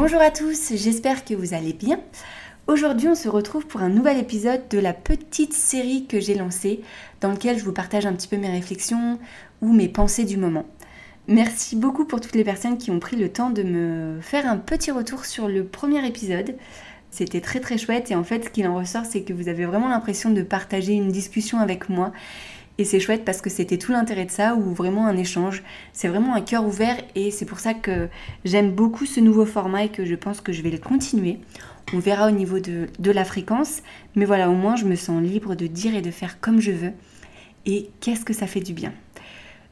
[0.00, 1.98] Bonjour à tous, j'espère que vous allez bien.
[2.68, 6.82] Aujourd'hui, on se retrouve pour un nouvel épisode de la petite série que j'ai lancée,
[7.20, 9.18] dans lequel je vous partage un petit peu mes réflexions
[9.60, 10.66] ou mes pensées du moment.
[11.26, 14.56] Merci beaucoup pour toutes les personnes qui ont pris le temps de me faire un
[14.56, 16.54] petit retour sur le premier épisode.
[17.10, 19.64] C'était très très chouette et en fait ce qu'il en ressort c'est que vous avez
[19.64, 22.12] vraiment l'impression de partager une discussion avec moi
[22.78, 25.64] et c'est chouette parce que c'était tout l'intérêt de ça, ou vraiment un échange.
[25.92, 28.08] C'est vraiment un cœur ouvert et c'est pour ça que
[28.44, 31.40] j'aime beaucoup ce nouveau format et que je pense que je vais le continuer.
[31.92, 33.82] On verra au niveau de, la fréquence,
[34.14, 36.70] mais voilà, au moins je me sens libre de dire et de faire comme je
[36.70, 36.92] veux.
[37.66, 38.92] Et qu'est-ce que ça fait du bien.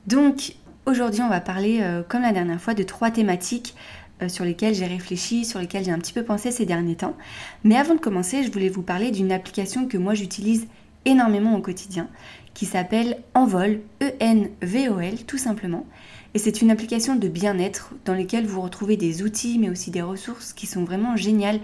[0.08, 0.54] Donc
[0.84, 3.76] aujourd'hui on va parler, euh, comme la dernière fois, de trois thématiques
[4.22, 7.16] euh, sur lesquelles j'ai réfléchi, sur lesquelles j'ai un petit peu pensé ces derniers temps.
[7.62, 10.66] Mais avant de commencer, je voulais vous parler d'une application que moi j'utilise
[11.04, 12.08] énormément au quotidien,
[12.56, 15.84] qui s'appelle Envol, E-N-V-O-L tout simplement.
[16.32, 20.00] Et c'est une application de bien-être dans laquelle vous retrouvez des outils mais aussi des
[20.00, 21.60] ressources qui sont vraiment géniales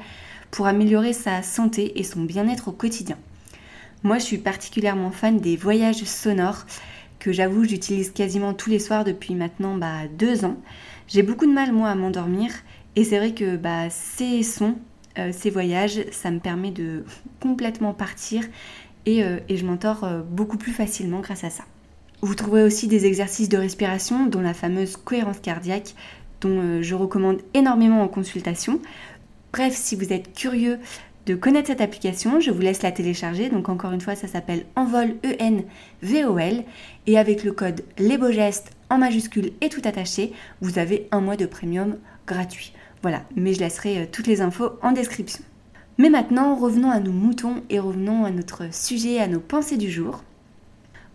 [0.50, 3.16] pour améliorer sa santé et son bien-être au quotidien.
[4.02, 6.66] Moi je suis particulièrement fan des voyages sonores
[7.18, 10.58] que j'avoue j'utilise quasiment tous les soirs depuis maintenant bah, deux ans.
[11.08, 12.52] J'ai beaucoup de mal moi à m'endormir
[12.96, 14.76] et c'est vrai que bah, ces sons,
[15.18, 17.06] euh, ces voyages, ça me permet de
[17.40, 18.44] complètement partir
[19.08, 21.64] euh, et, je m'endors euh, beaucoup plus facilement grâce à ça.
[22.20, 25.94] Vous trouverez aussi des exercices de respiration, dont la fameuse cohérence cardiaque,
[26.40, 28.80] dont euh, je recommande énormément en consultation.
[29.52, 30.78] Bref, si vous êtes curieux
[31.26, 33.48] de connaître cette application, je vous laisse la télécharger.
[33.48, 36.64] Donc encore une fois, ça s'appelle Envol E-N-V-O-L.
[37.06, 41.20] Et avec le code Les Beaux Gestes en majuscule et tout attaché, vous avez un
[41.20, 41.96] mois de premium
[42.26, 42.72] gratuit.
[43.02, 45.42] Voilà, mais je laisserai toutes les infos en description.
[45.98, 49.90] Mais maintenant, revenons à nos moutons et revenons à notre sujet, à nos pensées du
[49.90, 50.22] jour.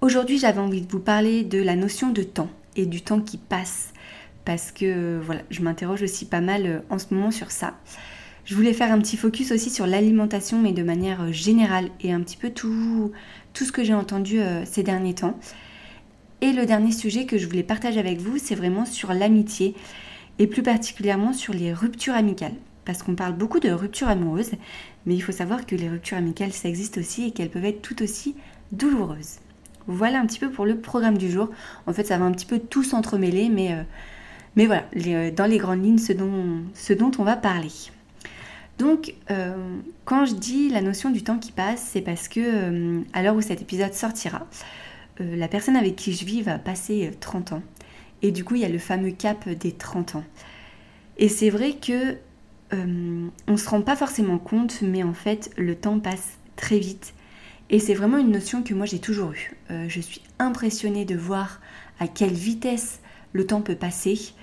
[0.02, 3.38] Aujourd'hui, j'avais envie de vous parler de la notion de temps et du temps qui
[3.38, 3.92] passe.
[4.46, 7.74] Parce que voilà, je m'interroge aussi pas mal euh, en ce moment sur ça.
[8.46, 12.14] Je voulais faire un petit focus aussi sur l'alimentation, mais de manière euh, générale et
[12.14, 13.12] un petit peu tout,
[13.54, 15.40] tout ce que j'ai entendu euh, ces derniers temps.
[16.42, 19.74] Et le dernier sujet que je voulais partager avec vous, c'est vraiment sur l'amitié
[20.38, 22.54] et plus particulièrement sur les ruptures amicales
[22.88, 24.52] parce qu'on parle beaucoup de ruptures amoureuses,
[25.06, 27.82] mais il faut savoir que les ruptures amicales, ça existe aussi et qu'elles peuvent être
[27.82, 28.36] tout aussi
[28.72, 29.40] douloureuses.
[29.88, 31.50] Voilà un petit peu pour le programme du jour.
[31.86, 33.84] En fait, ça va un petit peu tout s'entremêler, mais, euh,
[34.66, 37.72] voilà, euh, dans les grandes lignes, ce dont, ce dont on va parler.
[38.78, 39.56] Donc, euh,
[40.06, 43.42] quand je dis la notion du temps qui passe, c'est parce que à l'heure où
[43.42, 44.48] cet épisode sortira,
[45.20, 47.64] la personne avec qui je vis va passer 30 ans.
[48.22, 50.24] Et du coup, il y a le fameux cap des 30 ans.
[51.18, 52.18] Et c'est vrai que
[52.74, 56.80] euh, on ne se rend pas forcément compte, mais en fait, le temps passe très
[56.80, 57.14] vite.
[57.70, 59.58] Et c'est vraiment une notion que moi j'ai toujours eue.
[59.72, 61.62] Euh, je suis impressionnée de voir
[62.00, 63.00] à quelle vitesse
[63.34, 64.34] le temps peut passer.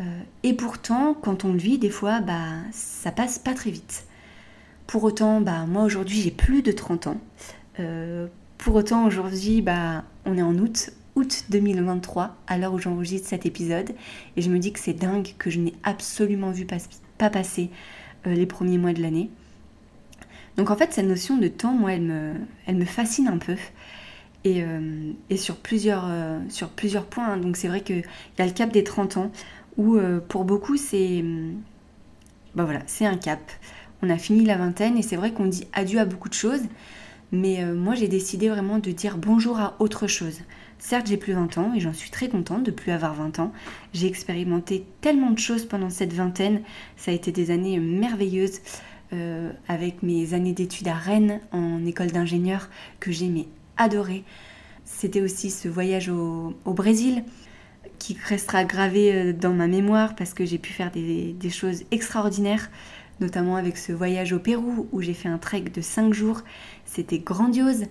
[0.00, 4.06] Euh, et pourtant, quand on le vit, des fois, bah, ça passe pas très vite.
[4.86, 7.20] Pour autant, bah, moi aujourd'hui j'ai plus de 30 ans.
[8.58, 13.46] pour autant, aujourd'hui, bah, on est en août, août 2023, à l'heure où j'enregistre cet
[13.46, 13.94] épisode.
[14.36, 17.70] Et je me dis que c'est dingue que je n'ai absolument vu passer pas passer
[18.26, 19.30] euh, les premiers mois de l'année.
[20.56, 22.32] Donc en fait, cette notion de temps, moi, elle me,
[22.66, 23.56] elle me fascine un peu.
[24.44, 27.32] Et, euh, sur, plusieurs, euh, sur plusieurs points.
[27.32, 27.36] Hein.
[27.36, 28.04] Donc c'est vrai qu'il
[28.38, 29.32] y a le cap des 30 ans,
[29.76, 29.98] où
[30.28, 31.24] pour beaucoup, c'est
[32.56, 33.38] bah voilà, c'est un cap.
[34.02, 36.62] On a fini la vingtaine et c'est vrai qu'on dit adieu à beaucoup de choses.
[37.30, 40.40] Mais moi, j'ai décidé vraiment de dire bonjour à autre chose.
[40.78, 43.52] Certes, j'ai plus 20 ans et j'en suis très contente de plus avoir 20 ans.
[43.92, 46.62] J'ai expérimenté tellement de choses pendant cette vingtaine.
[46.96, 48.60] Ça a été des années merveilleuses
[49.12, 52.68] euh, avec mes années d'études à Rennes en école d'ingénieur
[53.00, 54.22] que j'ai adoré.
[54.84, 57.24] C'était aussi ce voyage au, Brésil
[57.98, 61.82] qui restera gravé euh, dans ma mémoire parce que j'ai pu faire des, des choses
[61.90, 62.70] extraordinaires
[63.20, 66.42] notamment avec ce voyage au Pérou où j'ai fait un trek de 5 jours.
[66.88, 67.84] C'était grandiose,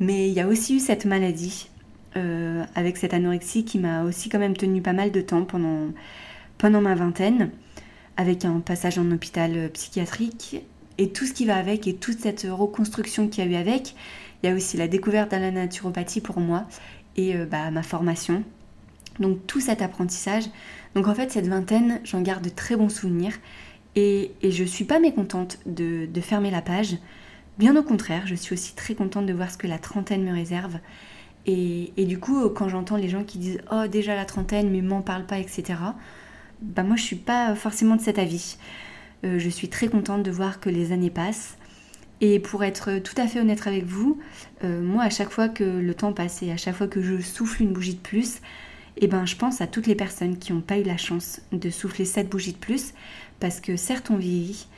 [0.00, 1.68] mais il y a aussi eu cette maladie
[2.16, 5.88] euh, avec cette anorexie qui m'a aussi quand même tenu pas mal de temps pendant,
[6.56, 7.50] pendant ma vingtaine,
[8.16, 10.62] avec un passage en hôpital psychiatrique
[10.98, 13.94] et tout ce qui va avec et toute cette reconstruction qu'il y a eu avec.
[14.42, 16.64] Il y a aussi la découverte de la naturopathie pour moi
[17.16, 18.44] et euh, bah, ma formation.
[19.18, 20.44] Donc tout cet apprentissage.
[20.94, 23.34] Donc en fait, cette vingtaine, j'en garde de très bons souvenirs.
[23.96, 26.96] Et, et je ne suis pas mécontente de, de, fermer la page.
[27.58, 30.32] Bien au contraire, je suis aussi très contente de voir ce que la trentaine me
[30.32, 30.78] réserve.
[31.46, 35.02] Et, du coup, quand j'entends les gens qui disent Oh, déjà la trentaine, mais m'en
[35.02, 35.74] parle pas, etc.,
[36.62, 38.56] bah moi je suis pas forcément de cet avis.
[39.24, 41.58] Euh, je suis très contente de voir que les années passent.
[42.20, 44.18] Et pour être tout à fait honnête avec vous,
[44.62, 47.20] euh, moi à chaque fois que le temps passe et à chaque fois que je
[47.20, 48.40] souffle une bougie de plus,
[48.96, 51.68] eh ben, je pense à toutes les personnes qui n'ont pas eu la chance de
[51.70, 52.94] souffler cette bougie de plus,
[53.40, 54.68] parce que certes on vieillit,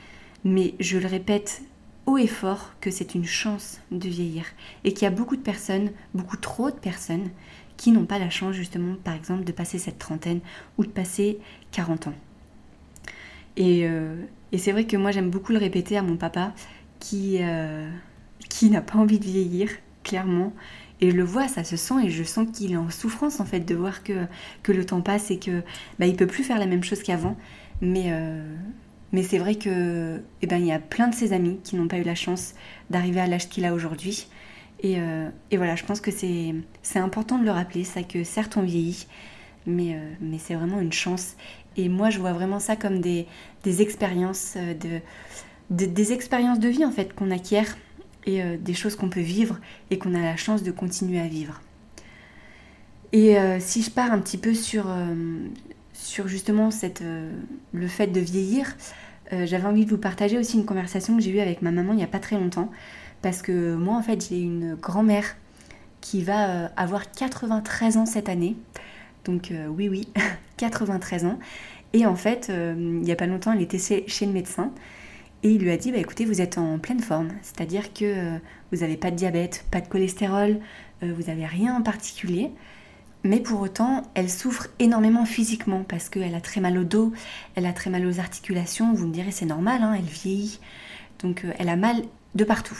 [0.43, 1.61] mais je le répète
[2.07, 4.45] haut et fort que c'est une chance de vieillir,
[4.83, 7.29] et qu'il y a beaucoup de personnes, beaucoup trop de personnes,
[7.75, 10.39] qui n'ont pas la chance justement, par exemple, de passer cette trentaine
[10.79, 11.37] ou de passer
[11.71, 12.13] 40 ans.
[13.55, 14.15] Et, euh,
[14.51, 16.53] et c'est vrai que moi j'aime beaucoup le répéter à mon papa,
[16.99, 17.87] qui, euh,
[18.49, 19.69] qui n'a pas envie de vieillir,
[20.03, 20.53] clairement,
[21.01, 23.45] et je le vois, ça se sent et je sens qu'il est en souffrance en
[23.45, 24.25] fait de voir que,
[24.63, 25.61] que le temps passe et que
[25.99, 27.37] bah, il peut plus faire la même chose qu'avant.
[27.81, 28.55] Mais, euh,
[29.11, 31.87] mais c'est vrai que eh ben, il y a plein de ses amis qui n'ont
[31.87, 32.53] pas eu la chance
[32.89, 34.27] d'arriver à l'âge qu'il a aujourd'hui.
[34.81, 36.53] Et, euh, et, voilà, je pense que c'est
[36.99, 39.07] important de le rappeler, ça que certes on vieillit,
[39.65, 41.35] mais, euh, mais c'est vraiment une chance.
[41.77, 43.27] Et moi je vois vraiment ça comme des,
[43.63, 44.99] des expériences de,
[45.69, 47.75] de, des expériences de vie en fait qu'on acquiert
[48.27, 49.57] et euh, des choses qu'on peut vivre
[49.89, 51.61] et qu'on a la chance de continuer à vivre.
[53.13, 55.15] Et euh, si je pars un petit peu sur, euh,
[56.07, 57.03] sur justement cette,
[57.73, 58.75] le fait de vieillir,
[59.31, 61.97] j'avais envie de vous partager aussi une conversation que j'ai eue avec ma maman il
[61.97, 62.71] n'y a pas très longtemps.
[63.21, 65.35] Parce que moi, en fait, j'ai une grand-mère
[65.99, 68.55] qui va avoir 93 ans cette année.
[69.25, 70.07] Donc oui, oui,
[70.57, 71.39] 93 ans.
[71.93, 74.71] Et en fait, il n'y a pas longtemps, elle était chez le médecin.
[75.43, 78.37] Et il lui a dit, bah, écoutez, vous êtes en pleine forme, c'est-à-dire que euh,
[78.71, 80.59] vous n'avez pas de diabète, pas de cholestérol,
[81.03, 82.51] euh, vous n'avez rien en particulier.
[83.27, 87.11] Mais pour autant, elle souffre énormément physiquement parce qu'elle a très mal au dos,
[87.55, 88.93] elle a très mal aux articulations.
[88.93, 90.61] Vous me direz, c'est normal, hein, elle vieillit.
[91.19, 92.03] Donc euh, elle a mal
[92.35, 92.77] de partout.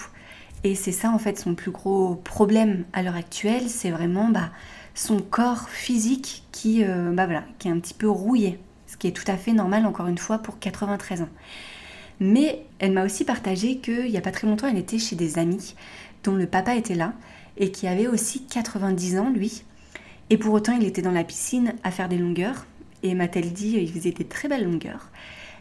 [0.63, 4.49] Et c'est ça en fait son plus gros problème à l'heure actuelle, c'est vraiment bah,
[4.95, 8.57] son corps physique qui, bah, voilà, qui est un petit peu rouillé.
[8.87, 11.29] Ce qui est tout à fait normal encore une fois pour 93 ans.
[12.21, 15.39] Mais elle m'a aussi partagé qu'il n'y a pas très longtemps, elle était chez des
[15.39, 15.75] amis
[16.23, 17.11] dont le papa était là
[17.57, 19.63] et qui avait aussi 90 ans, lui.
[20.29, 22.65] Et pour autant, il était dans la piscine à faire des longueurs.
[23.03, 25.09] Et m'a-t-elle dit, il faisait des très belles longueurs.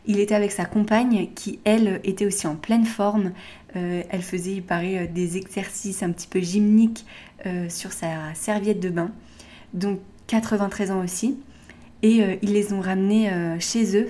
[0.06, 3.32] Il était avec sa compagne qui, elle, était aussi en pleine forme.
[3.74, 7.04] Euh, elle faisait, il paraît, euh, des exercices un petit peu gymniques
[7.44, 9.10] euh, sur sa serviette de bain.
[9.74, 11.38] Donc 93 ans aussi.
[12.02, 14.06] Et ils les ont ramenés chez eux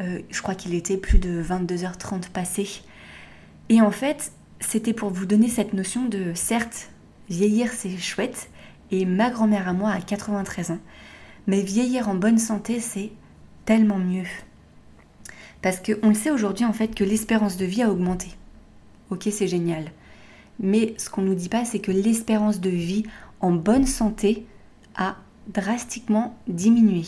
[0.00, 2.68] euh, je crois qu'il était plus de 22h30 passé.
[3.68, 6.90] Et en fait, c'était pour vous donner cette notion de, certes,
[7.28, 8.50] vieillir c'est chouette,
[8.92, 10.78] et ma grand-mère à moi a 93 ans,
[11.48, 13.10] mais vieillir en bonne santé c'est
[13.64, 14.26] tellement mieux.
[15.62, 18.28] Parce qu'on le sait aujourd'hui en fait que l'espérance de vie a augmenté.
[19.10, 19.86] Ok, c'est génial.
[20.60, 23.04] Mais ce qu'on ne nous dit pas, c'est que l'espérance de vie
[23.40, 24.46] en bonne santé
[24.94, 25.16] a
[25.48, 27.02] drastiquement diminué.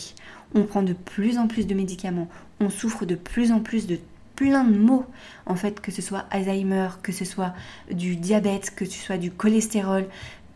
[0.54, 2.28] On prend de plus en plus de médicaments,
[2.60, 3.98] on souffre de plus en plus de
[4.36, 5.04] plein de maux,
[5.46, 7.54] en fait, que ce soit Alzheimer, que ce soit
[7.90, 10.06] du diabète, que ce soit du cholestérol,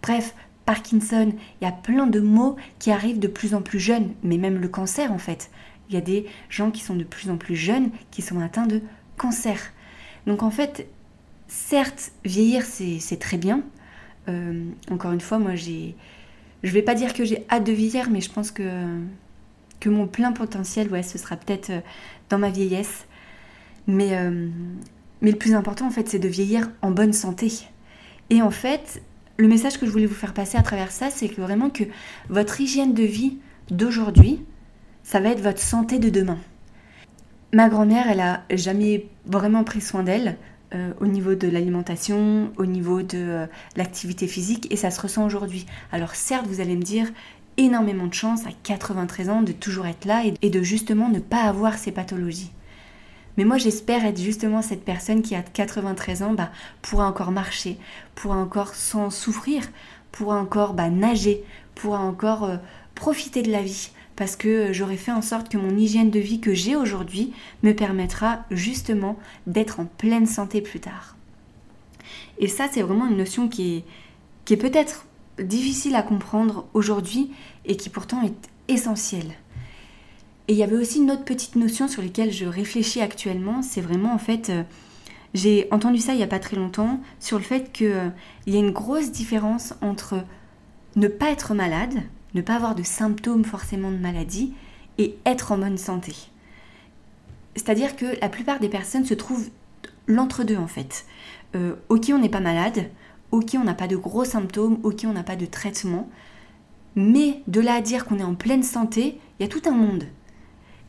[0.02, 0.34] bref,
[0.68, 1.32] Parkinson,
[1.62, 4.58] il y a plein de maux qui arrivent de plus en plus jeunes, mais même
[4.58, 5.50] le cancer en fait.
[5.88, 8.66] Il y a des gens qui sont de plus en plus jeunes qui sont atteints
[8.66, 8.82] de
[9.16, 9.58] cancer.
[10.26, 10.86] Donc en fait,
[11.46, 13.62] certes, vieillir c'est très bien.
[14.28, 15.96] Euh, encore une fois, moi j'ai.
[16.62, 18.68] Je vais pas dire que j'ai hâte de vieillir, mais je pense que
[19.80, 21.80] que mon plein potentiel, ouais, ce sera peut-être euh,
[22.28, 23.06] dans ma vieillesse.
[23.86, 24.50] Mais, euh,
[25.22, 27.50] mais le plus important, en fait, c'est de vieillir en bonne santé.
[28.28, 29.00] Et en fait,
[29.38, 31.84] le message que je voulais vous faire passer à travers ça, c'est que vraiment que
[32.28, 33.38] votre hygiène de vie
[33.70, 34.44] d'aujourd'hui,
[35.04, 36.38] ça va être votre santé de demain.
[37.52, 40.36] Ma grand-mère, elle a jamais vraiment pris soin d'elle
[40.74, 45.66] euh, au niveau de l'alimentation, au niveau de l'activité physique, et ça se ressent aujourd'hui.
[45.92, 47.06] Alors certes, vous allez me dire,
[47.56, 51.42] énormément de chance à 93 ans de toujours être là et de justement ne pas
[51.42, 52.50] avoir ces pathologies.
[53.38, 56.50] Mais moi j'espère être justement cette personne qui à 93 ans bah,
[56.82, 57.78] pourra encore marcher,
[58.16, 59.62] pourra encore sans souffrir,
[60.10, 61.44] pourra encore bah, nager,
[61.76, 62.56] pourra encore euh,
[62.96, 66.18] profiter de la vie parce que euh, j'aurai fait en sorte que mon hygiène de
[66.18, 69.16] vie que j'ai aujourd'hui me permettra justement
[69.46, 71.16] d'être en pleine santé plus tard.
[72.40, 73.84] Et ça c'est vraiment une notion qui
[74.50, 75.06] est peut-être
[75.38, 77.30] difficile à comprendre aujourd'hui
[77.66, 79.32] et qui pourtant est essentielle.
[80.48, 83.82] Et il y avait aussi une autre petite notion sur laquelle je réfléchis actuellement, c'est
[83.82, 84.62] vraiment en fait, euh,
[85.34, 88.08] j'ai entendu ça il n'y a pas très longtemps, sur le fait qu'il euh,
[88.46, 90.24] y a une grosse différence entre
[90.96, 92.02] ne pas être malade
[92.34, 94.52] ne pas avoir de symptômes forcément de maladie
[94.98, 96.14] et être en bonne santé.
[97.54, 99.50] C'est-à-dire que la plupart des personnes se trouvent
[100.06, 101.06] l'entre-deux en fait.
[101.54, 102.90] Euh, ok, on n'est pas malade,
[103.30, 106.08] ok, on n'a pas de gros symptômes, ok, on n'a pas de traitement,
[106.94, 109.74] mais de là à dire qu'on est en pleine santé, il y a tout un
[109.74, 110.04] monde.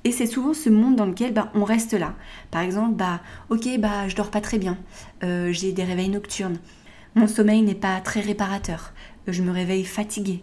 [0.10, 2.16] Et c'est souvent ce monde dans lequel bah, on reste là.
[2.50, 4.76] Par exemple, bah, ok, bah, je dors pas très bien,
[5.24, 6.58] euh, j'ai des réveils nocturnes,
[7.14, 8.94] mon sommeil n'est pas très réparateur,
[9.28, 10.42] euh, je me réveille fatiguée,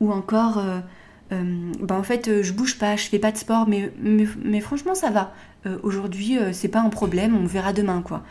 [0.00, 1.40] ou encore, euh,
[1.80, 5.08] bah, en fait, je bouge pas, je fais pas de sport, mais, mais, franchement, ça
[5.08, 5.32] va.
[5.82, 8.22] Aujourd'hui, c'est pas un problème, on verra demain, quoi.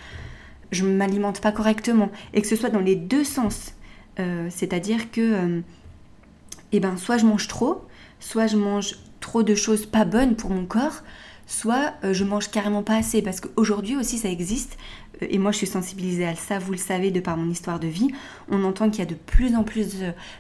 [0.70, 3.74] Je m'alimente pas correctement, et que ce soit dans les deux sens,
[4.50, 5.64] c'est-à-dire que,
[6.74, 7.84] eh ben, soit je mange trop,
[8.20, 11.02] soit je mange trop de choses pas bonnes pour mon corps,
[11.48, 13.24] soit euh, je mange carrément pas assez.
[13.24, 14.78] Parce qu'aujourd'hui aussi ça existe,
[15.24, 17.80] euh, et moi je suis sensibilisée à ça, vous le savez de par mon histoire
[17.80, 18.10] de vie,
[18.50, 19.96] on entend qu'il y a de plus en plus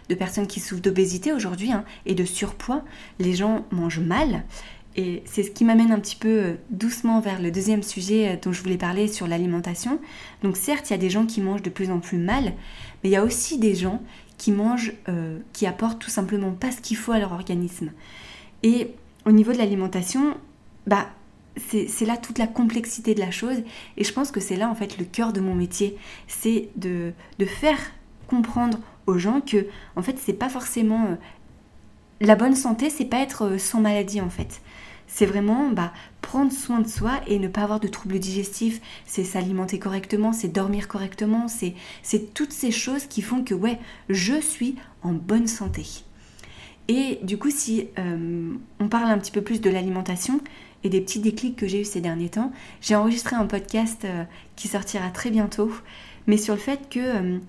[0.10, 2.84] de, personnes qui souffrent d'obésité aujourd'hui hein, et de surpoids.
[3.18, 4.44] Les gens mangent mal.
[4.98, 8.51] Et c'est ce qui m'amène un petit peu euh, doucement vers le deuxième sujet dont
[8.51, 10.00] je voulais parler sur l'alimentation.
[10.44, 12.54] Donc certes, il y a des gens qui mangent de plus en plus mal,
[13.04, 14.00] mais il y a aussi des gens
[14.38, 14.94] qui mangent,
[15.54, 17.89] qui apportent tout simplement pas ce qu'il faut à leur organisme.
[18.66, 18.88] Et
[19.28, 20.36] au niveau de l'alimentation,
[20.88, 21.08] bah,
[21.56, 23.58] c'est là toute la complexité de la chose.
[23.96, 25.96] Et je pense que c'est là en fait le cœur de mon métier.
[26.28, 27.14] C'est de,
[27.46, 27.78] faire
[28.28, 31.16] comprendre aux gens que en fait c'est pas forcément euh,
[32.22, 34.62] la bonne santé, c'est pas être euh, sans maladie en fait.
[35.06, 38.82] C'est vraiment bah, prendre soin de soi et ne pas avoir de troubles digestifs.
[39.06, 43.78] C'est s'alimenter correctement, c'est dormir correctement, c'est toutes ces choses qui font que ouais,
[44.10, 46.05] je suis en bonne santé.
[46.88, 50.39] Et du coup, si euh, on parle un petit peu plus de l'alimentation
[50.84, 52.51] et des petits déclics que j'ai eu ces derniers temps,
[52.82, 54.24] j'ai enregistré un podcast euh,
[54.56, 55.72] qui sortira très bientôt,
[56.27, 57.39] mais sur le fait que, euh,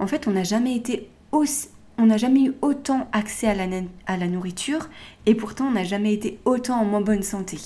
[0.00, 3.66] en fait, on n'a jamais été on n'a jamais eu autant accès à la,
[4.06, 4.88] à la nourriture
[5.26, 7.58] et pourtant on n'a jamais été autant en moins bonne santé.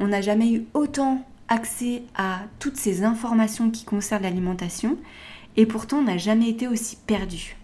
[0.00, 4.96] On n'a jamais eu autant accès à toutes ces informations qui concernent l'alimentation
[5.56, 7.56] et pourtant on n'a jamais été aussi perdu.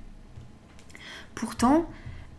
[1.35, 1.87] Pourtant,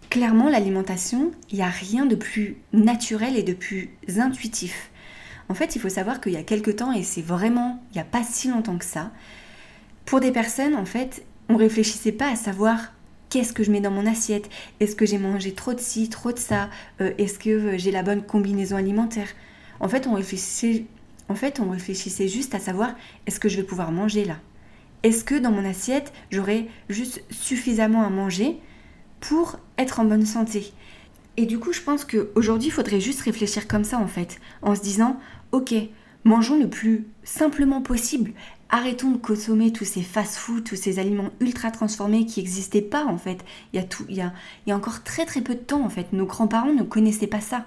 [0.10, 4.92] clairement, l'alimentation, il n'y a rien de plus naturel et de plus intuitif.
[5.50, 8.02] En fait, il faut savoir qu'il y a quelques temps, et c'est vraiment il n'y
[8.02, 9.12] a pas si longtemps que ça,
[10.06, 12.94] pour des personnes, en fait, on réfléchissait pas à savoir
[13.30, 14.50] qu'est-ce que je mets dans mon assiette,
[14.80, 16.70] est-ce que j'ai mangé trop de ci, trop de ça,
[17.02, 19.30] euh, est-ce que euh, j'ai la bonne combinaison alimentaire?
[19.80, 20.86] En fait, on réfléchissait,
[21.30, 22.96] en fait, on réfléchissait juste à savoir
[23.26, 24.38] est-ce que je vais pouvoir manger là?
[25.04, 28.60] Est-ce que dans mon assiette, j'aurai juste suffisamment à manger
[29.20, 30.74] pour être en bonne santé.
[31.38, 34.76] Et du coup, je pense qu'aujourd'hui, il faudrait juste réfléchir comme ça en fait, en
[34.76, 35.20] se disant,
[35.52, 35.74] ok,
[36.24, 38.32] mangeons le plus simplement possible.
[38.70, 43.18] Arrêtons de consommer tous ces fast-foods, tous ces aliments ultra transformés qui n'existaient pas en
[43.18, 43.46] fait.
[43.72, 44.34] Il y, a tout, il, y a,
[44.66, 46.12] il y a encore très très peu de temps en fait.
[46.12, 47.66] Nos grands-parents ne connaissaient pas ça.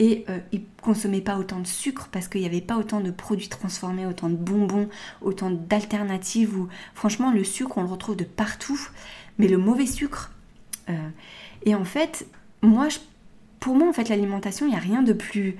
[0.00, 3.12] Et euh, ils consommaient pas autant de sucre parce qu'il n'y avait pas autant de
[3.12, 4.88] produits transformés, autant de bonbons,
[5.22, 6.58] autant d'alternatives.
[6.58, 8.80] Ou franchement, le sucre, on le retrouve de partout.
[9.38, 10.32] Mais le mauvais sucre,
[10.88, 11.08] euh,
[11.64, 12.26] et en fait,
[12.62, 12.88] moi,
[13.60, 15.56] pour moi, en fait, l'alimentation, il n'y a rien de plus...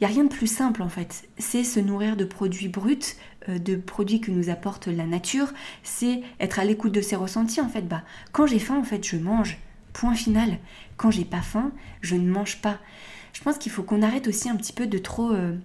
[0.00, 3.14] Il a rien de plus simple en fait, c'est se nourrir de produits bruts,
[3.48, 5.52] euh, de produits que nous apporte la nature,
[5.84, 7.82] c'est être à l'écoute de ses ressentis en fait.
[7.82, 8.02] Bah,
[8.32, 9.56] quand j'ai faim en fait, je mange.
[9.92, 10.58] Point final.
[10.96, 12.78] Quand j'ai pas faim, je ne mange pas.
[13.32, 15.56] Je pense qu'il faut qu'on arrête aussi un petit peu de trop euh,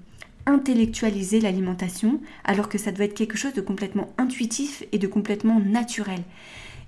[0.46, 5.60] intellectualiser l'alimentation, alors que ça doit être quelque chose de complètement intuitif et de complètement
[5.60, 6.22] naturel.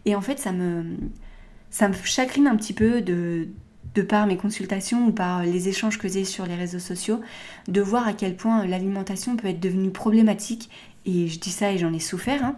[0.06, 0.84] Et en fait, ça me
[1.72, 3.48] ça me chagrine un petit peu de,
[3.96, 7.22] de par mes consultations ou par les échanges que j'ai sur les réseaux sociaux,
[7.68, 10.70] de voir à quel point l'alimentation peut être devenue problématique.
[11.06, 12.44] Et je dis ça et j'en ai souffert.
[12.44, 12.56] Hein.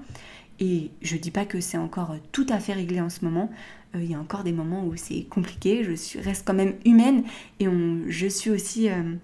[0.60, 3.50] Et je dis pas que c'est encore tout à fait réglé en ce moment.
[3.96, 5.84] Euh, il y a encore des moments où c'est compliqué.
[5.84, 7.24] Je suis, reste quand même humaine
[7.60, 7.68] et
[8.08, 9.16] je suis aussi euh,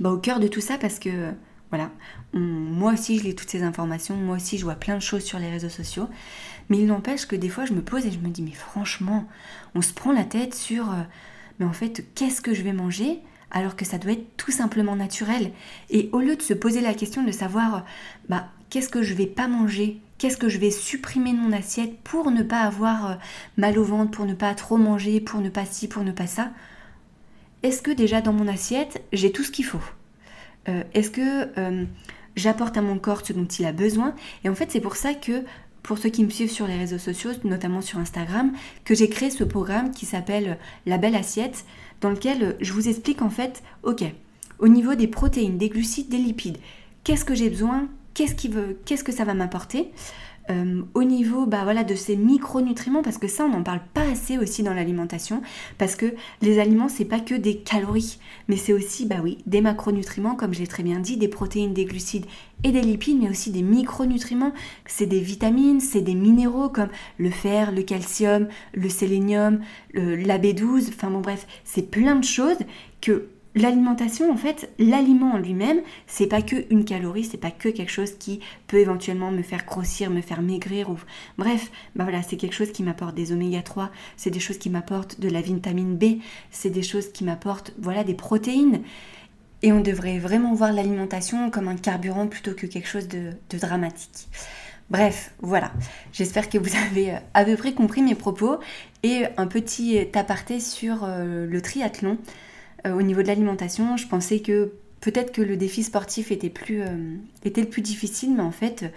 [0.00, 1.32] bah, au cœur de tout ça parce que
[1.70, 1.90] voilà,
[2.32, 5.38] moi aussi je lis toutes ces informations, moi aussi je vois plein de choses sur
[5.38, 6.08] les réseaux sociaux.
[6.68, 9.26] Mais il n'empêche que des fois, je me pose et je me dis, mais franchement,
[9.74, 11.02] on se prend la tête sur, euh,
[11.58, 13.20] mais en fait, qu'est-ce que je vais manger
[13.50, 15.52] alors que ça doit être tout simplement naturel?
[15.88, 17.84] Et au lieu de se poser la question de savoir,
[18.28, 20.00] bah, qu'est-ce que je vais pas manger?
[20.18, 23.14] Qu'est-ce que je vais supprimer de mon assiette pour ne pas avoir euh,
[23.56, 26.26] mal au ventre, pour ne pas trop manger, pour ne pas ci, pour ne pas
[26.26, 26.50] ça?
[27.62, 29.82] Est-ce que déjà dans mon assiette, j'ai tout ce qu'il faut?
[30.68, 31.86] Euh, Est-ce que
[32.36, 34.14] j'apporte à mon corps ce dont il a besoin?
[34.44, 35.44] Et en fait, c'est pour ça que
[35.82, 38.52] pour ceux qui me suivent sur les réseaux sociaux, notamment sur Instagram,
[38.84, 41.64] que j'ai créé ce programme qui s'appelle La Belle Assiette,
[42.00, 44.04] dans lequel je vous explique en fait, ok,
[44.58, 46.58] au niveau des protéines, des glucides, des lipides,
[47.04, 49.90] qu'est-ce que j'ai besoin, qu'est-ce, veut, qu'est-ce que ça va m'apporter,
[50.50, 54.02] euh, au niveau bah, voilà, de ces micronutriments, parce que ça, on n'en parle pas
[54.02, 55.42] assez aussi dans l'alimentation,
[55.78, 59.60] parce que les aliments, c'est pas que des calories, mais c'est aussi, bah oui, des
[59.60, 62.26] macronutriments, comme j'ai très bien dit, des protéines, des glucides
[62.64, 64.52] et des lipides, mais aussi des micronutriments.
[64.86, 66.88] C'est des vitamines, c'est des minéraux comme
[67.18, 69.60] le fer, le calcium, le sélénium,
[69.94, 72.58] la B12, enfin bon bref, c'est plein de choses
[73.00, 73.28] que
[73.58, 77.90] l'alimentation, en fait, l'aliment en lui-même, c'est pas que une calorie, c'est pas que quelque
[77.90, 80.96] chose qui peut éventuellement me faire grossir, me faire maigrir ou
[81.36, 84.70] bref, bah voilà, c'est quelque chose qui m'apporte des oméga 3, c'est des choses qui
[84.70, 88.82] m'apportent de la vitamine B, c'est des choses qui m'apportent voilà des protéines.
[89.62, 94.28] Et on devrait vraiment voir l'alimentation comme un carburant plutôt que quelque chose de, dramatique.
[94.88, 95.72] Bref, voilà.
[96.12, 98.58] J'espère que vous avez euh, à peu près compris mes propos
[99.02, 102.18] et un petit aparté sur euh, le triathlon.
[102.86, 106.82] Euh, au niveau de l'alimentation, je pensais que peut-être que le défi sportif était, plus,
[106.82, 108.92] euh, était le plus difficile, mais en fait,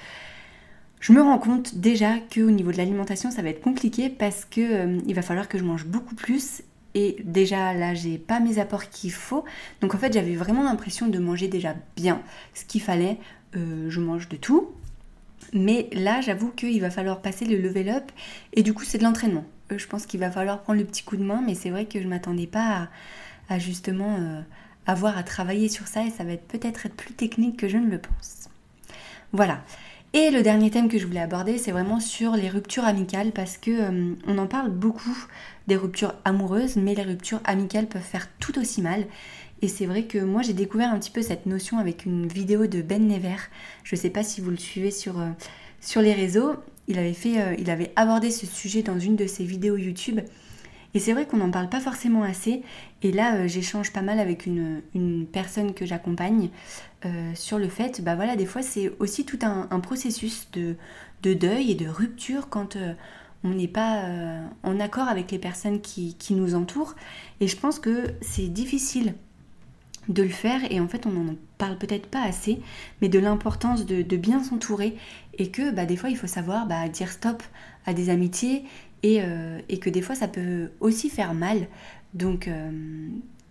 [1.00, 4.62] je me rends compte déjà qu'au niveau de l'alimentation, ça va être compliqué parce que
[4.62, 6.62] euh, va falloir que je mange beaucoup plus.
[6.94, 9.46] Et déjà là, j'ai pas mes apports qu'il faut.
[9.80, 12.22] Donc en fait, j'avais vraiment l'impression de manger déjà bien
[12.54, 13.18] ce qu'il fallait.
[13.54, 14.72] je mange de tout.
[15.54, 18.12] Mais là, j'avoue qu'il va falloir passer le level up.
[18.52, 19.46] Et du coup, c'est de l'entraînement.
[19.74, 21.42] je pense qu'il va falloir prendre le petit coup de main.
[21.46, 22.90] Mais c'est vrai que je m'attendais pas à
[23.60, 24.42] justement euh,
[24.86, 27.78] avoir à travailler sur ça et ça va être peut-être être plus technique que je
[27.78, 28.50] ne le pense.
[29.34, 29.64] Voilà.
[30.14, 33.58] Et le dernier thème que je voulais aborder, c'est vraiment sur les ruptures amicales parce
[33.58, 35.26] que euh, on en parle beaucoup
[35.68, 39.06] des ruptures amoureuses, mais les ruptures amicales peuvent faire tout aussi mal.
[39.62, 42.68] Et c'est vrai que moi j'ai découvert un petit peu cette notion avec une vidéo
[42.68, 43.38] de Ben Never.
[43.84, 45.30] Je ne sais pas si vous le suivez sur, euh,
[45.80, 46.56] sur les réseaux.
[46.88, 50.20] Il avait, fait, il avait abordé ce sujet dans une de ses vidéos YouTube
[50.94, 52.64] et c'est vrai qu'on n'en parle pas forcément assez.
[53.02, 54.82] Et là, euh, j'échange pas mal avec une,
[55.32, 56.50] personne que j'accompagne
[57.06, 60.76] euh, sur le fait, bah voilà, des fois c'est aussi tout un, processus de,
[61.24, 62.94] deuil et de rupture quand euh,
[63.44, 64.04] on n'est pas
[64.62, 66.96] en accord avec les personnes qui, nous entourent.
[67.40, 69.16] Et je pense que c'est difficile
[70.10, 72.60] de le faire et en fait on n'en parle peut-être pas assez
[73.02, 74.98] mais de l'importance de, bien s'entourer
[75.38, 77.44] et que bah, des fois il faut savoir bah, dire stop
[77.86, 78.64] à des amitiés
[79.04, 81.68] euh, et, que des fois ça peut aussi faire mal.
[82.14, 82.72] Donc euh,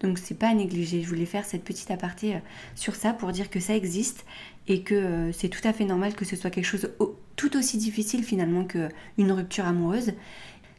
[0.00, 1.02] donc c'est pas à négliger.
[1.02, 2.38] Je voulais faire cette petite aparté euh,
[2.74, 4.24] sur ça pour dire que ça existe
[4.68, 6.90] et que c'est tout à fait normal que ce soit quelque chose
[7.36, 10.12] tout aussi difficile finalement qu'une rupture amoureuse.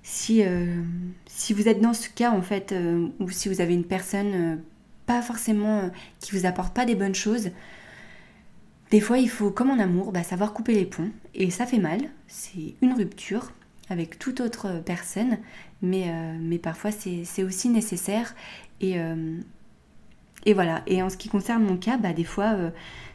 [0.03, 0.41] Si,
[1.25, 2.73] si vous êtes dans ce cas en fait,
[3.19, 4.62] ou si vous avez une personne
[5.05, 7.49] pas forcément qui vous apporte pas des bonnes choses,
[8.91, 11.79] des fois il faut, comme en amour, bah, savoir couper les ponts et ça fait
[11.79, 13.51] mal, c'est une rupture,
[13.91, 15.38] avec toute autre personne,
[15.82, 18.34] mais, euh, parfois c'est aussi nécessaire.
[18.80, 19.38] Et, euh,
[20.45, 20.82] et voilà.
[20.88, 22.69] Et en ce qui concerne mon cas, bah, des fois, euh,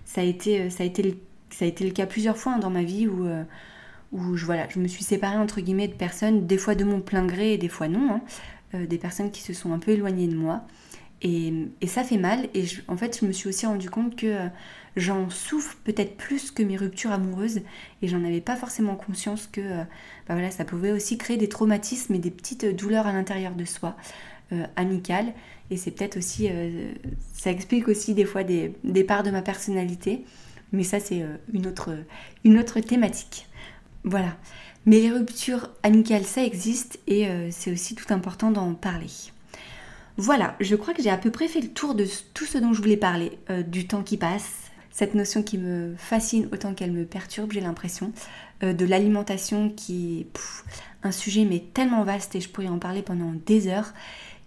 [0.04, 1.16] ça, a été, ça, a été le,
[1.50, 3.26] ça a été le cas plusieurs fois hein, dans ma vie où,
[4.12, 7.00] où je, voilà, je me suis séparée entre guillemets de personnes, des fois de mon
[7.00, 8.20] plein gré et des fois non,
[8.74, 10.62] hein, des personnes qui se sont un peu éloignées de moi.
[11.28, 12.48] Et, ça fait mal.
[12.54, 14.48] Et en fait, je me suis aussi rendu compte que
[14.96, 17.60] j'en souffre peut-être plus que mes ruptures amoureuses
[18.00, 19.84] et j'en avais pas forcément conscience que euh,
[20.28, 23.96] bah ça pouvait aussi créer des traumatismes et des petites douleurs à l'intérieur de soi,
[24.52, 25.32] euh, amicales.
[25.70, 26.92] Et c'est peut-être aussi, euh,
[27.32, 30.24] ça explique aussi des fois des, des, parts de ma personnalité,
[30.72, 31.90] mais ça c'est une, autre,
[32.44, 33.48] une autre thématique.
[34.04, 34.36] Voilà.
[34.86, 39.10] Mais les ruptures amicales, ça existe et c'est aussi tout important d'en parler.
[40.16, 42.72] Voilà, je crois que j'ai à peu près fait le tour de tout ce dont
[42.72, 47.04] je voulais parler, du temps qui passe, cette notion qui me fascine autant qu'elle me
[47.04, 48.12] perturbe, j'ai l'impression,
[48.62, 50.40] euh, de l'alimentation qui est
[51.02, 53.92] un sujet mais tellement vaste et je pourrais en parler pendant des heures.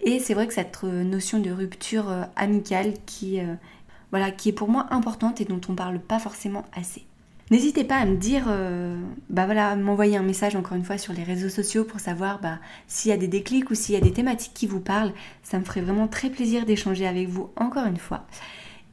[0.01, 3.39] Et c'est vrai que cette euh, notion de rupture euh, amicale qui,
[4.09, 7.05] voilà, qui est pour moi importante et dont on parle pas forcément assez.
[7.51, 8.45] N'hésitez pas à me dire,
[9.29, 12.59] bah voilà, m'envoyer un message encore une fois sur les réseaux sociaux pour savoir bah,
[12.87, 15.13] s'il y a des déclics ou s'il y a des thématiques qui vous parlent.
[15.41, 18.27] Ça me ferait vraiment très plaisir d'échanger avec vous encore une fois.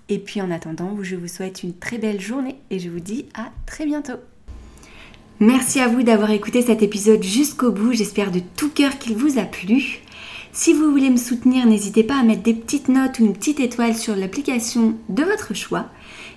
[0.08, 3.26] Et puis en attendant, je vous souhaite une très belle journée et je vous dis
[3.34, 4.20] à très bientôt.
[5.38, 9.38] Merci à vous d'avoir écouté cet épisode jusqu'au bout, j'espère de tout cœur qu'il vous
[9.38, 10.00] a plu.
[10.52, 13.60] Si vous voulez me soutenir, n'hésitez pas à mettre des petites notes ou une petite
[13.60, 15.90] étoile sur l'application de votre choix.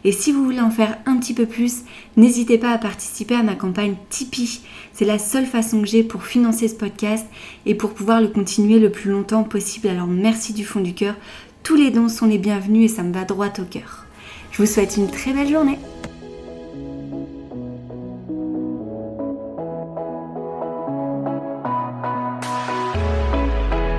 [0.03, 1.83] Et si vous voulez en faire un petit peu plus,
[2.17, 4.61] n'hésitez pas à participer à ma campagne Tipeee.
[4.93, 7.25] C'est la seule façon que j'ai pour financer ce podcast
[7.65, 9.87] et pour pouvoir le continuer le plus longtemps possible.
[9.87, 11.15] Alors merci du fond du cœur
[11.63, 14.05] tous les dons sont les bienvenus et ça me va droit au cœur.
[14.51, 15.77] Je vous souhaite une très belle journée.